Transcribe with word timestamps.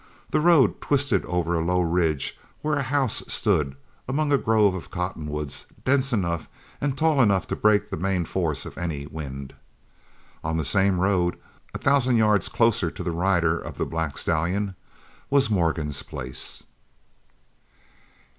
The 0.31 0.39
road 0.41 0.81
twisted 0.81 1.23
over 1.27 1.53
a 1.55 1.63
low 1.63 1.81
ridge 1.81 2.35
where 2.63 2.77
a 2.77 2.81
house 2.81 3.21
stood 3.27 3.75
among 4.07 4.33
a 4.33 4.37
grove 4.39 4.73
of 4.73 4.89
cottonwoods 4.89 5.67
dense 5.85 6.11
enough 6.11 6.49
and 6.81 6.97
tall 6.97 7.21
enough 7.21 7.45
to 7.49 7.55
break 7.55 7.91
the 7.91 7.97
main 7.97 8.25
force 8.25 8.65
of 8.65 8.79
any 8.79 9.05
wind. 9.05 9.53
On 10.43 10.57
the 10.57 10.65
same 10.65 10.99
road, 10.99 11.37
a 11.75 11.77
thousand 11.77 12.17
yards 12.17 12.49
closer 12.49 12.89
to 12.89 13.03
the 13.03 13.11
rider 13.11 13.59
of 13.59 13.77
the 13.77 13.85
black 13.85 14.17
stallion, 14.17 14.73
was 15.29 15.51
Morgan's 15.51 16.01
place. 16.01 16.63